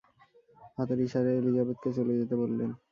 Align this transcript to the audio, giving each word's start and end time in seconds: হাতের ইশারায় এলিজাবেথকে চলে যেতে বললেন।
হাতের 0.77 0.99
ইশারায় 1.05 1.39
এলিজাবেথকে 1.39 1.89
চলে 1.97 2.13
যেতে 2.19 2.35
বললেন। 2.41 2.69